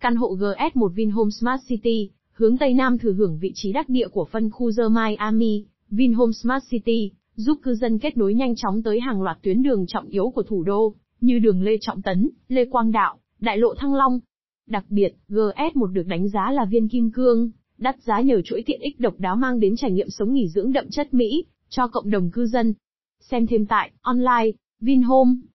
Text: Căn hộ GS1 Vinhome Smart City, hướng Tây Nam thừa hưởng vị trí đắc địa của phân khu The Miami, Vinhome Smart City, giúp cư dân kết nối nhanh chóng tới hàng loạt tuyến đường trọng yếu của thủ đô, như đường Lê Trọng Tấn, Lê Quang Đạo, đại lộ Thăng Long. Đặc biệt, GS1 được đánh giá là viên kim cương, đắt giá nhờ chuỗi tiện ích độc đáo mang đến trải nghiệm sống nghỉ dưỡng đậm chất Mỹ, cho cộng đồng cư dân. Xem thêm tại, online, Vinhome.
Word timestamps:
Căn 0.00 0.16
hộ 0.16 0.36
GS1 0.36 0.88
Vinhome 0.88 1.30
Smart 1.30 1.60
City, 1.68 2.10
hướng 2.32 2.58
Tây 2.58 2.74
Nam 2.74 2.98
thừa 2.98 3.12
hưởng 3.12 3.38
vị 3.40 3.52
trí 3.54 3.72
đắc 3.72 3.88
địa 3.88 4.08
của 4.08 4.24
phân 4.24 4.50
khu 4.50 4.70
The 4.76 4.82
Miami, 4.88 5.64
Vinhome 5.90 6.32
Smart 6.32 6.64
City, 6.70 7.10
giúp 7.34 7.58
cư 7.62 7.74
dân 7.74 7.98
kết 7.98 8.16
nối 8.16 8.34
nhanh 8.34 8.56
chóng 8.56 8.82
tới 8.82 9.00
hàng 9.00 9.22
loạt 9.22 9.38
tuyến 9.42 9.62
đường 9.62 9.86
trọng 9.86 10.08
yếu 10.08 10.30
của 10.30 10.42
thủ 10.42 10.62
đô, 10.62 10.94
như 11.20 11.38
đường 11.38 11.62
Lê 11.62 11.76
Trọng 11.80 12.02
Tấn, 12.02 12.30
Lê 12.48 12.64
Quang 12.64 12.92
Đạo, 12.92 13.18
đại 13.40 13.58
lộ 13.58 13.74
Thăng 13.74 13.94
Long. 13.94 14.20
Đặc 14.66 14.84
biệt, 14.88 15.14
GS1 15.28 15.92
được 15.92 16.06
đánh 16.06 16.28
giá 16.28 16.50
là 16.50 16.64
viên 16.64 16.88
kim 16.88 17.10
cương, 17.10 17.50
đắt 17.78 18.02
giá 18.02 18.20
nhờ 18.20 18.42
chuỗi 18.44 18.62
tiện 18.66 18.80
ích 18.80 19.00
độc 19.00 19.14
đáo 19.18 19.36
mang 19.36 19.60
đến 19.60 19.76
trải 19.76 19.90
nghiệm 19.90 20.10
sống 20.10 20.34
nghỉ 20.34 20.48
dưỡng 20.48 20.72
đậm 20.72 20.90
chất 20.90 21.14
Mỹ, 21.14 21.44
cho 21.68 21.88
cộng 21.88 22.10
đồng 22.10 22.30
cư 22.30 22.46
dân. 22.46 22.74
Xem 23.20 23.46
thêm 23.46 23.66
tại, 23.66 23.90
online, 24.00 24.50
Vinhome. 24.80 25.40